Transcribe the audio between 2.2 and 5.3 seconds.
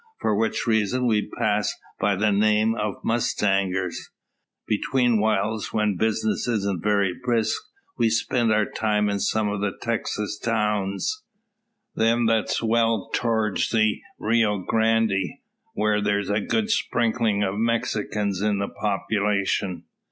name of mustangers. Between